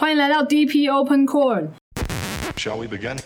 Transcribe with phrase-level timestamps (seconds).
[0.00, 1.70] 欢迎来到 DP Open Court。
[2.56, 3.18] Shall we begin?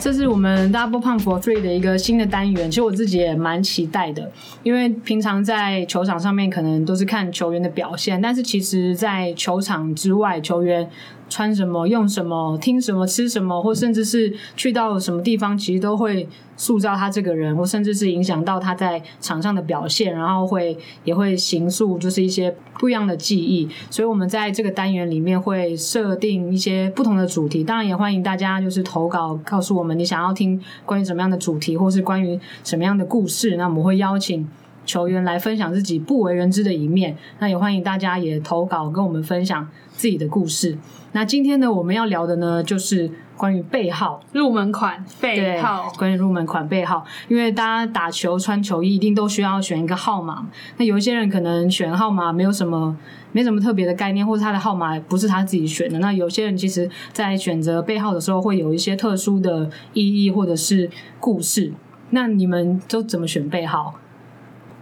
[0.00, 4.30] 这是我们 Double Pump for Three 的一个新的单元，其实我自己也蛮期待的，
[4.62, 10.88] 因为平常在球场上面可能都是看球员的表现，但是其实，在球场之外，球员
[11.36, 16.26] 穿什么、用什么、听什么、吃什么，或甚至是去到什么地方，其实都会
[16.56, 23.68] 塑造他这个人，或甚至是影响到他在场上的表现，然后会也会形塑就是一些不一样的记忆。
[23.90, 34.48] 所以我们在这个单元里面会设定一些不同的主题，当然也欢迎大家就是投稿告诉我们你想要听关于什么样的主题，或是关于什么样的故事，那我们会邀请。
[34.86, 40.78] 球员来分享自己不为人知的一面，那也欢迎大家也投稿跟我们分享自己的故事。
[41.12, 50.46] 那今天呢，我们要聊的呢，就是关于背号，入门款背对号，关于入门款背号，因为大家打球穿球衣一定都需要选一个号码。
[50.76, 52.94] 那有一些人可能选号码没有什么
[53.32, 55.98] 没什么特别的概念，或者他的号码不是他自己选的。
[56.00, 61.72] 那有些人其实在选择背号的时候，会有一些特殊的意义或者是故事。
[62.10, 63.94] 那你们都怎么选背号？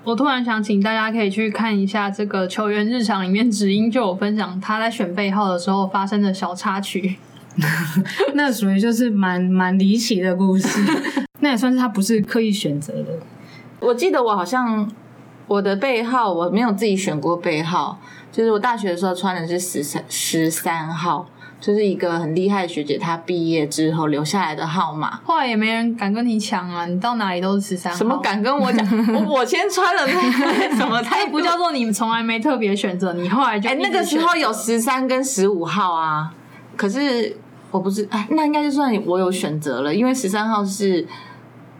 [0.04, 7.16] 我突然想请大家可以去看一下这个球员日常里面，只英就有分享他在选背号的时候发生的小插曲。
[8.34, 10.68] 那属于就是蛮蛮离奇的故事，
[11.40, 13.18] 那也算是他不是刻意选择的。
[13.80, 14.90] 我记得我好像
[15.46, 17.98] 我的背号我没有自己选过背号，
[18.30, 21.26] 就是我大学的时候穿的是十三十三号，
[21.64, 25.18] 就是一个很厉害的学姐，她毕业之后留下来的号码。
[25.24, 27.96] 后来也没人敢跟你抢啊，你到哪里都是十三号。
[27.96, 28.14] 什么？
[28.18, 28.86] 敢跟我讲？
[29.14, 31.00] 我我先穿了那 什么？
[31.00, 36.34] 它也不叫做你从来没特别选择，你后来就哎、那个时候有十三跟十五号啊，
[36.76, 37.34] 可是
[37.70, 41.06] 我不是哎，那应该就算我有选择了，因为十三号是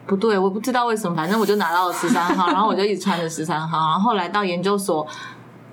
[0.07, 5.07] 不对，我不知道为什么，反正我就拿到了十三号，然后我就一直穿着十三号，然后后来到研究所。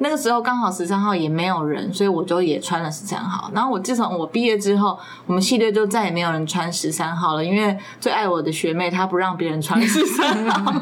[0.01, 3.49] 那个时候刚好十三号也没有人，所以我就也穿了十三号。
[3.55, 10.73] 然后我自从我毕业之后，我们系队就再也没有人穿十三号了，因为最爱我的学妹她不让别人穿十三号，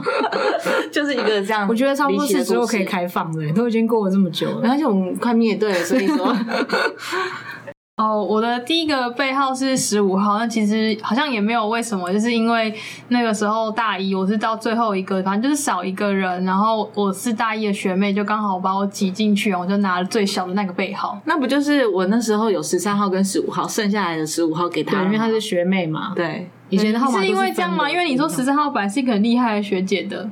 [0.91, 1.65] 就是一个这样。
[1.69, 2.89] 我觉得差不多是是时候可以。
[2.89, 4.67] 开放了，都已经过了这么久了。
[4.67, 6.35] 而且我们快灭队了，所以说
[7.99, 12.73] 哦，我的第一个背号是十五号，那其实好像也没有为什么，就是因为
[13.09, 21.19] 那个时候大一我是到最后一个，反正就是少一个人，然后我是大一的学妹，就刚好把我挤进去，我就拿了最小的那个背号。
[21.25, 26.13] 那不就是我那时候有十三号跟十五号，剩下来的十五号给他对，因为他是学妹嘛。
[26.15, 27.91] 对以前的号码是因为这样吗？
[27.91, 30.29] 因为你说十三号本来是一个很厉害的学姐的，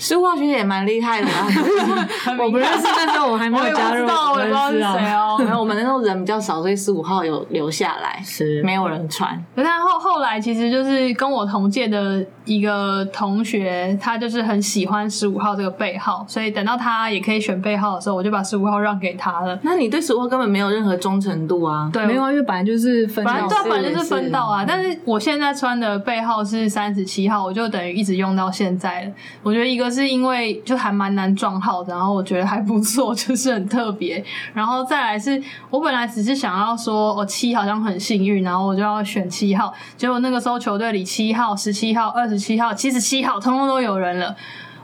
[0.00, 1.46] 十五号学姐也蛮厉害的啊。
[2.40, 5.34] 我不认识，那时候我还没有加入，不知道，我也不知道是谁啊。
[5.34, 5.38] 哦。
[5.38, 9.30] 没有，我们那时候人比较少，所以十五号有留下来，是没有人穿。
[9.54, 19.58] 可是他后后来其实就是跟我同届的一个同学，他就是很喜欢十五号这个背号，所以等到他也可以选背号的时候，我就把十五号让给他了。
[19.62, 21.90] 那你对十五号根本没有任何忠诚度啊。
[21.92, 24.60] 对，没有啊，因为本来就是分到反正对啊，是本来就是分到啊。
[24.62, 29.12] 是但是我现在穿的背号是三十七号，我就等于一直用到现在了。
[29.42, 34.22] 我觉得一个是因为就还蛮难撞号的，然后我觉得还不错，就是很特别。
[34.54, 39.72] 然后再来是我本来只是想要说，我、七好像很幸运，然后我就要选七号。
[39.96, 44.34] 结果那个时候球队里七号、十七号、二十七号、七十七号，通通都有人了。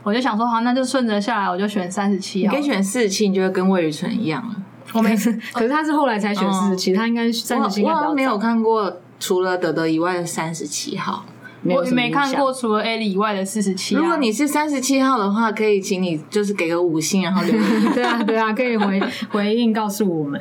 [0.02, 2.66] 我就想说，好，那就顺着 下来，我就选三十七号你可以。
[2.66, 4.54] 选四十七，你就会跟魏宇纯一样了。
[4.92, 5.16] 我没，
[5.52, 11.24] 可是他是后来才选四十七，他应该三十七应我该比较我好像没有看过除了德德以外的三十七号。
[11.74, 13.96] 我没看过除了 A 里以外的四十七。
[13.96, 17.62] 啊如果你是三十七号的话，可以请你就是给个五星，然后留言。
[17.94, 19.00] 对啊，对啊，可以回
[19.30, 20.40] 回应告诉我们。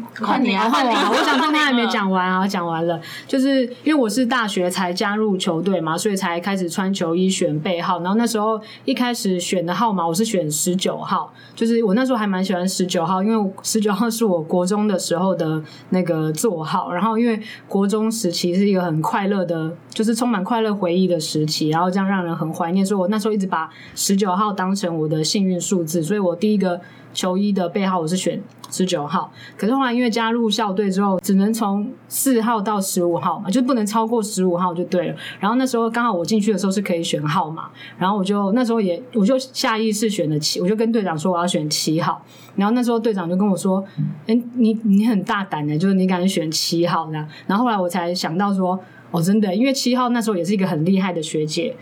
[0.20, 0.94] 换你啊，换我啊！
[0.94, 1.10] 换你啊！
[1.10, 8.00] 我想说他还没 讲完啊，讲完了，就是因为我是大学才加入球队嘛，所以才开始穿球衣选背号。
[8.00, 16.92] 然后那时候一开始选的号码我是选十九号，就是我那时候还蛮喜欢十九号，因为十九号是我国中的时候的那个座号。
[16.92, 26.80] 然后因为国中时期是一个很快乐的，就是充满快乐回忆的时期，然后这样让人很怀念，所以我那时候一直把十九号当成我的幸运数字，所以我第一个
[27.12, 29.30] 球衣的背号我是选十九号。
[29.56, 35.16] 可是后来因为加入校队之后，只能从四号到十五号嘛，就不能超过十五号就对了。
[35.40, 37.68] 然后那时候刚好我进去的时候是可以选号码，
[37.98, 42.24] 然后我就那时候也我就下意识选了七，我就跟队长说我要选七号。
[42.56, 43.82] 然后那时候队长就跟我说
[44.26, 48.78] ：“哎、你你很大胆的，就是你敢选七号这样。”然后后来我才想到说
[49.10, 51.74] ：“哦，真的，因为七号那时候也是一个很厉害的学姐。”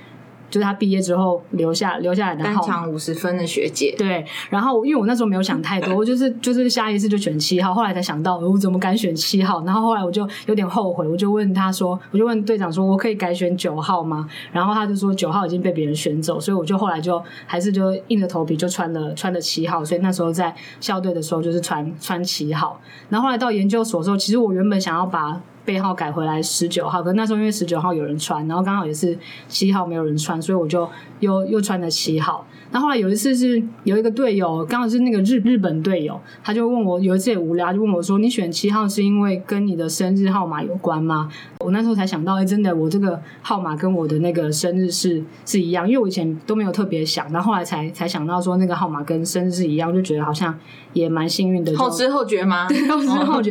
[0.50, 2.68] 就是他毕业之后留下留下来的单号码。
[2.68, 14.28] 场五十分的学姐，对，然后因为我那时候没有想太多， 我就是就是下意识就选七号，后来才想到我怎么敢选七号，然后后来我就有点后悔，我就问他说，我就问队长说，我可以改选九号吗？
[14.52, 25.40] 然后他就说九号已经被别人选走，所以我就后来就还是就硬着头皮就穿了穿了七号，所以那时候在校队的时候就是穿穿七号，然后后来到研究所的时候，其实我原本想要把。
[25.64, 29.18] 背号改回来十九号，可那时候因为十九号有人穿，然后刚好也是
[29.48, 30.88] 七号没有人穿，所以我就
[31.20, 32.46] 又又穿了七号。
[32.72, 41.28] 那后来有一次是有一个队友，刚好是那个日日本队友，他就问我有一次也无聊，就问我说：“你选七号是因为跟你的生日号码有关吗？”
[41.58, 50.56] 我那时候才想到，哎、真的，我这个号码跟我的那个生日是是一样，因为我以前都没有特别想，然后后来才才想到说那个号码跟生日是一样，就觉得好像
[50.92, 51.76] 也蛮幸运的。
[51.76, 52.68] 后知后觉吗？
[52.88, 53.50] 后知后觉，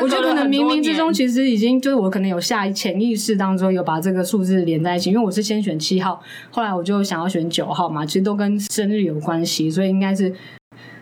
[0.00, 6.20] 我觉得可能冥冥之中，其实已经就是我可能有下潜意识当中有把这个数字连在一起，因为我是先选七号，
[6.50, 10.34] 后来我就想要选九号嘛，其实都跟生日有关系，所以应该是。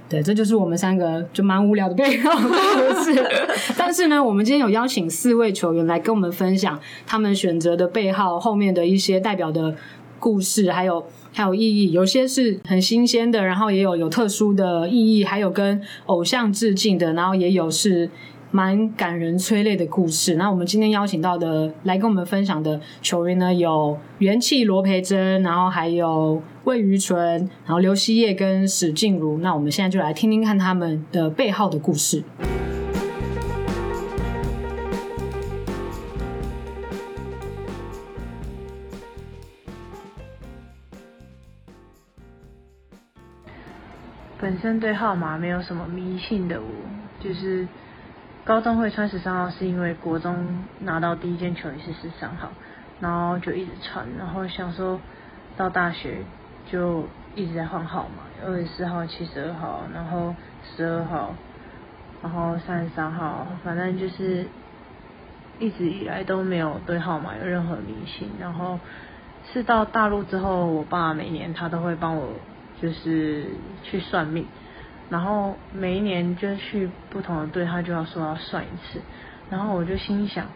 [0.08, 3.18] 对，这就是我们三个就蛮无聊的背后故事。
[3.78, 9.74] 但是呢，我们今天有邀请四位球员来跟我们分享他们选择的背号后面的一些代表的
[10.18, 11.02] 故事，还有
[11.32, 11.92] 还有意义。
[11.92, 18.10] 有些是很新鲜的，然后也有有特殊的意义，还有跟偶像致敬的，然后也有是
[18.54, 20.36] 蛮感人催泪的故事。
[20.36, 29.38] 那我们今天邀请到的来跟我们分享的球员呢，有元气罗培珍，然后还有魏于纯，然后刘希叶跟史静茹。
[29.38, 32.22] 那我们现在就来听听看他们的背后的故事。
[44.38, 46.66] 本身对号码没有什么迷信的我，
[47.24, 47.66] 就是
[48.44, 52.50] 高中会穿十三号，是因为国中拿到第一件球衣是十三号，
[53.00, 55.00] 然后就一直穿，然后想说
[55.56, 56.18] 到大学
[56.70, 57.04] 就
[57.36, 60.34] 一直在换号码，二十四号、七十二号，然后
[60.76, 61.34] 十二号，
[62.20, 64.44] 然后三十三号，反正就是
[65.60, 68.80] 一直以来都没有对号码有任何迷信，然后
[69.52, 72.30] 是到大陆之后，我爸每年他都会帮我
[72.80, 73.46] 就是
[73.84, 74.46] 去算命，
[75.12, 78.98] 然后每一年就去不同的队，他就要说要算一次，
[79.50, 80.46] 然后我就心想，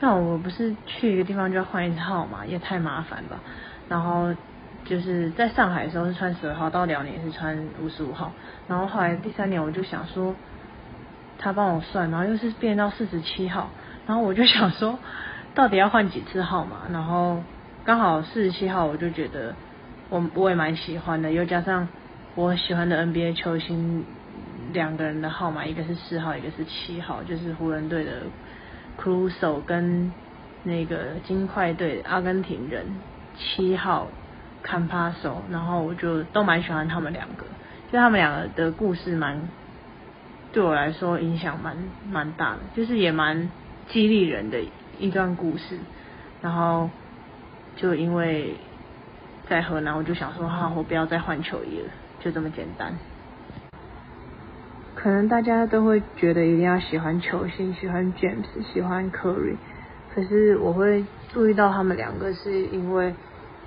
[0.00, 3.38] 那我不是去一个地方就要换一次号码，也太麻烦吧。
[3.88, 4.34] 然后
[4.84, 8.32] 就是在上海的时候是穿十二号，到辽宁是穿五十五号，
[8.66, 10.34] 然后后来第三年我就想说，
[11.38, 13.70] 他帮我算，然后又是变到四十七号，
[14.08, 14.98] 然后我就想说，
[15.54, 16.88] 到底要换几次号码？
[16.92, 17.40] 然后
[17.84, 19.54] 刚好四十七号，我就觉得
[20.08, 21.86] 我我也蛮喜欢的，又加上
[22.36, 24.04] 我喜欢的 NBA 球星
[24.74, 28.24] 两个人的号码，一个是四号，一个是七号，就是湖人队的
[29.00, 30.12] Crusoe 跟
[30.62, 32.84] 那个金块队阿根廷人
[33.38, 34.08] 七号
[34.62, 37.46] Campaso，然后我就都蛮喜欢他们两个，
[37.90, 39.48] 就他们两个的故事蛮
[40.52, 41.74] 对我来说影响蛮
[42.10, 43.48] 蛮大的，就是也蛮
[43.88, 44.58] 激励人的
[44.98, 45.78] 一段故事。
[46.42, 46.90] 然后
[47.76, 48.56] 就因为
[49.48, 51.88] 在河南，我就想说，哈，我不要再换球衣了，
[52.26, 52.92] 就这么简单。
[54.96, 59.54] 可能大家都会觉得一定要喜欢球星，喜欢 James，喜欢 Curry，
[60.12, 63.14] 可是我会注意到他们两个，是因为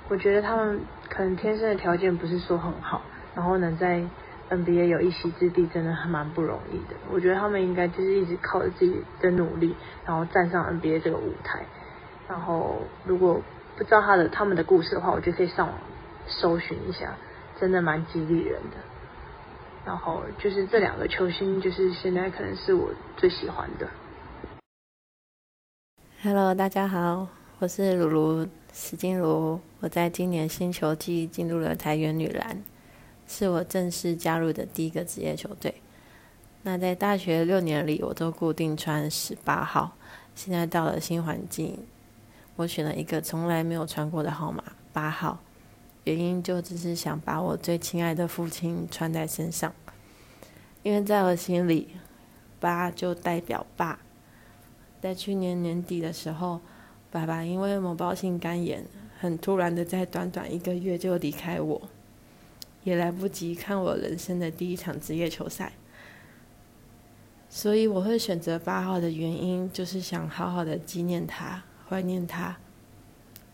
[0.09, 3.01] 我觉得他们可能天生的条件不是说很好，
[3.33, 4.03] 然后能在
[4.49, 6.97] NBA 有一席之地，真的还蛮不容易的。
[7.09, 9.73] 我觉得他们应该就是一直靠着自己的努力，
[10.05, 11.61] 然后站上 NBA 这个舞台。
[12.27, 13.41] 然后如果
[13.77, 15.77] 不知道他的他们的故事的话，我就可以上网
[16.27, 17.13] 搜寻一下，
[17.59, 18.77] 真的蛮激励人的。
[19.85, 23.87] 然后就是这两个球星，就是现在可能是我最喜欢的。
[26.21, 27.27] Hello，大家好，
[27.59, 29.59] 我是鲁鲁史金如。
[29.79, 32.61] 我在今年新球季进入了台原女篮，
[33.27, 35.81] 是我正式加入的第一个职业球队。
[36.63, 39.95] 那在大学六年里，我都固定穿十八号。
[40.35, 41.85] 现在到了新环境，
[42.57, 44.61] 我选了一个从来没有穿过的号码
[44.91, 45.39] 八号，
[46.03, 49.73] 原因就只是想把我最亲爱的父亲穿在身上，
[50.83, 51.89] 因为在我心里，
[52.59, 53.99] 八就代表爸。
[55.01, 56.59] 在去年年底的时候，
[57.09, 58.85] 爸爸因为某包性肝炎，
[59.19, 61.81] 很突然的在短短一个月就离开我，
[62.83, 65.73] 也来不及看我人生的第一场职业球赛。
[67.49, 72.57] 所以我会选择八号的原因，就是想好好的纪念他，怀念他，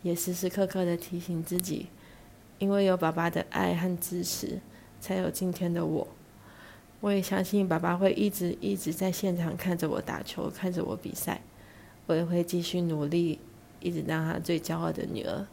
[0.01, 1.87] 也时时刻刻的提醒自己，
[2.57, 4.59] 因为有爸爸的爱和支持，
[4.99, 6.07] 才有今天的我。
[7.01, 11.41] 我也相信爸爸会一直一直在现场看着我打球，看着我比赛。
[12.07, 13.39] 我也会继续努力，
[13.79, 15.45] 一直当他最骄傲的女儿。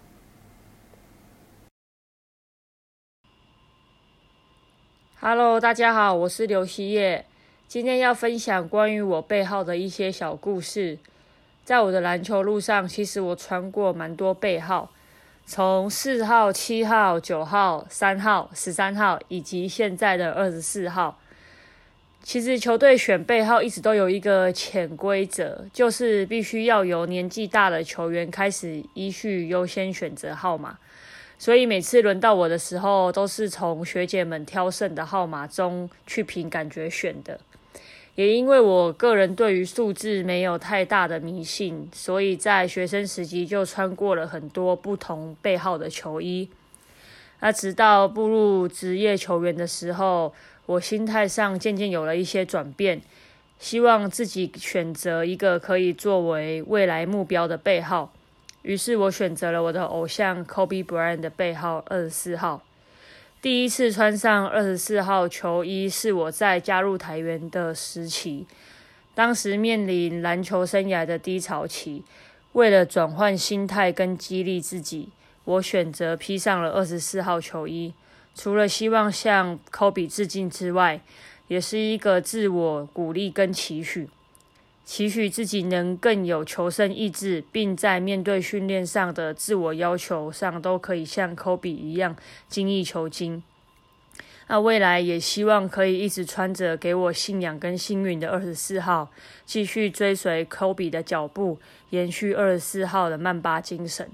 [5.19, 7.27] Hello，大家好，我是刘希叶，
[7.67, 10.99] 今天要分享关于我背号的一些小故事。
[11.65, 14.91] 在我的篮球路上，其实我穿过蛮多背号。
[15.45, 21.19] 从四号、七号、九号、三号、十三号，以及现在的二十四号。
[22.23, 30.79] 其实球队选背号一直都有一个潜规则，就是必须要由年纪大的球员开始依序优先选择号码。
[31.37, 37.41] 所以每次轮到我的时候，都是从学姐们挑剩的号码中去凭感觉选的。
[38.15, 46.49] 也因为我个人对于数字没有太大的迷信，所以在学生时期就穿过了很多不同背号的球衣。
[47.41, 50.35] 那直到步入职业球员的时候，
[50.67, 53.01] 我心态上渐渐有了一些转变，
[53.59, 58.13] 希望自己选择一个可以作为未来目标的背号。
[58.61, 62.63] 于是我选择了我的偶像 Kobe Bryant 的背号二十四号。
[63.43, 68.47] 第一次穿上二十四号球衣是我在加入台元的时期，
[69.17, 72.05] 当时面临篮球生涯的低潮期，
[72.53, 75.09] 为了转换心态跟激励自己，
[75.43, 77.93] 我选择披上了二十四号球衣。
[78.33, 81.01] 除了希望向科比致敬之外，
[81.49, 84.09] 也是一个自我鼓励跟期许。
[84.85, 92.17] 期许自己能更有求生意志，并在面对训练上的自我要求上，都可以像科比一样
[92.49, 93.43] 精益求精。
[94.49, 99.11] 那未来也希望可以一直穿着给我信仰跟幸运的二十四号，
[99.47, 101.59] 继续追随科比的脚步，
[101.91, 104.11] 延续二十四号的曼巴精神。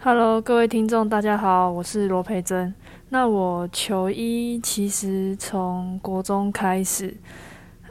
[0.00, 2.74] Hello，各位听众，大家好，我是罗培珍。
[3.12, 7.12] 那我球衣其实从国中开始，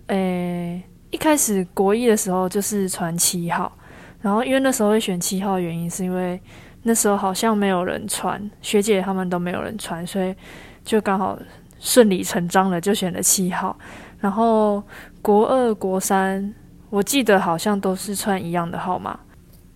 [0.08, 3.70] 诶，一开始国一的时候就是穿七号，
[4.22, 6.40] 然后因为那时候会选七号，原因是因为
[6.84, 10.34] 那时候好像没有人穿，学姐他们都没有人穿，所以
[10.86, 11.38] 就刚好
[11.80, 13.78] 顺理成章的就选了七号。
[14.22, 14.82] 然后
[15.22, 16.54] 国二、国三，
[16.90, 19.20] 我记得好像都是穿一样的号码。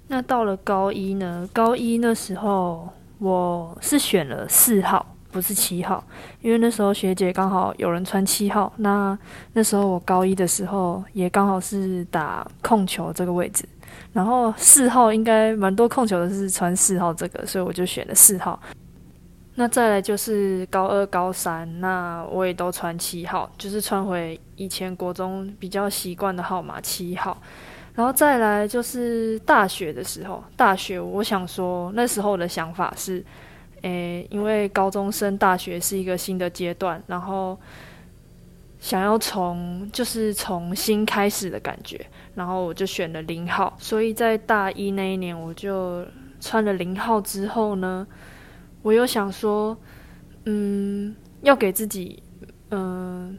[0.07, 1.49] 那到了高一呢？
[1.51, 2.87] 高一那时候
[3.19, 5.05] 我是选了四号。
[5.33, 6.01] 不是七号，
[6.41, 8.71] 因为那时候学姐刚好有人穿七号。
[8.77, 9.17] 那
[9.53, 13.67] 那时候我高一的时候也刚好是打控球这个位置，
[14.13, 18.57] 然后四号应该蛮多控球的是穿四号这个，所以我就选了四号。
[19.55, 27.35] 那再来就是高二、高三，那我也都穿七号，就是穿回以前国中比较习惯的号码七号。
[27.95, 33.25] 然后再来就是大学的时候，大学我想说那时候的想法是。
[33.83, 37.57] 诶，因为高中升大学是一个新的阶段，然后
[38.79, 41.99] 想要从就是从新开始的感觉，
[42.33, 43.73] 然后我就选了零号。
[43.77, 46.05] 所以在大一那一年，我就
[46.39, 48.07] 穿了零号之后呢，
[48.81, 49.77] 我又想说，
[50.45, 52.23] 嗯，要给自己
[52.71, 53.37] 嗯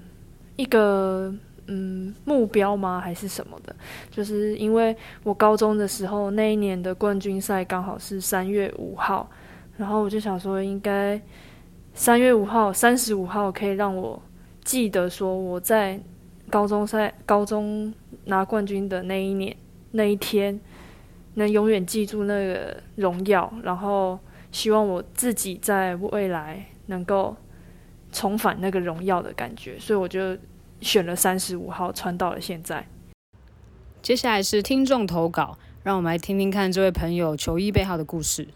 [0.56, 1.34] 一个
[1.68, 3.00] 嗯目标吗？
[3.00, 3.74] 还是什么的？
[4.10, 9.26] 就是因为我高中的时候那一年的冠军赛刚好是三月五号。
[9.76, 11.20] 然后我就想说，应该
[11.94, 14.22] 三月五号、三十五号可以让我
[14.62, 16.00] 记得说我在
[16.48, 17.92] 高中赛、高中
[18.26, 19.56] 拿冠军的那一年、
[19.92, 20.60] 那一天，
[21.34, 23.52] 能永远记住那个荣耀。
[23.62, 24.18] 然后
[24.52, 27.36] 希望我自己在未来能够
[28.12, 30.36] 重返那个荣耀的感觉，所以我就
[30.80, 32.86] 选了三十五号，穿到了现在。
[34.02, 38.46] 接下来是听众投稿，让我们来听听看这位朋友球衣背后的故事。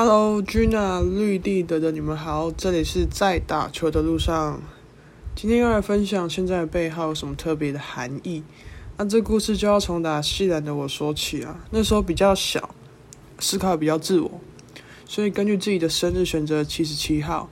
[0.00, 4.62] Hello，Gina，绿地的的你们好，这里是在打球的路上。
[5.34, 8.44] 今天要来分享现在的背号有什么特别的含义。
[8.96, 11.66] 那这故事就要从打西兰的我说起啊。
[11.72, 12.72] 那时候比较小，
[13.40, 14.30] 思考比较自我，
[15.04, 17.50] 所以根据自己的生日选择七十七号。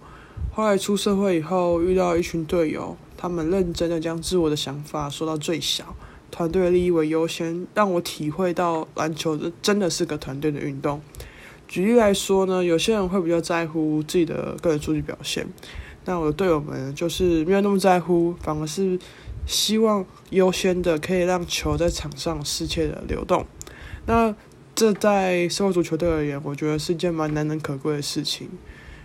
[0.52, 5.96] 后来出社会以后，遇到一群队友，他们认真的将自我的想法说到最小，
[6.30, 11.02] 团队的利益为优先，让我体会到篮球的真的是个团队的运动。
[11.68, 15.46] 举例来说呢，有些人会比较在乎自己的个人数据表现，
[16.04, 18.98] 那我的队友们就是没有那么在乎，反而是
[19.46, 23.44] 希望优先的可以让球在场上适切的流动。
[24.06, 24.34] 那
[24.74, 28.48] 这在社会足球队而言，我觉得是一件蛮难能可贵的事情。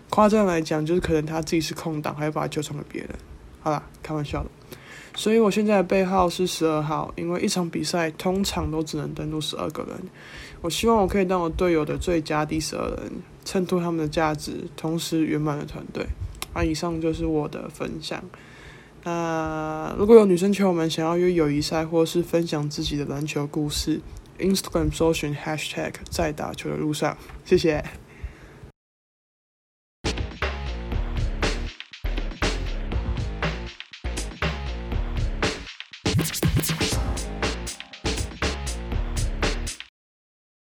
[0.10, 3.10] 夸张来讲，就是可能他自己是空档，还要把球传给别人。
[3.62, 4.50] 好啦，开玩笑的。
[5.15, 9.98] 所以我现在的背号是十二号，因为一场比赛通常都只能登录十二个人。
[10.62, 13.12] 我希望我可以当我队友的最佳第十二人，
[13.44, 16.06] 衬托他们的价值，同时圆满的团队。
[16.53, 18.24] 啊，以上就是我的分享。
[19.03, 24.00] 那如果有女生球友们想要约友谊赛，或是分享自己的篮球故事
[24.38, 27.84] ，Instagram 搜寻 Hashtag 在打球的路上，谢谢。